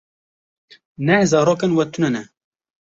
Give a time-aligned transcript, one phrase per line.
[1.05, 2.21] Neh zarokên we tune ne.